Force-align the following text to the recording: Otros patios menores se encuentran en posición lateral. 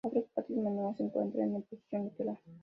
Otros 0.03 0.23
patios 0.33 0.57
menores 0.57 0.97
se 0.97 1.03
encuentran 1.03 1.53
en 1.53 1.61
posición 1.61 2.05
lateral. 2.05 2.39